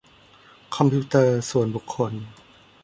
[0.75, 2.13] คอมพิวเตอร์ส่วนบุคคล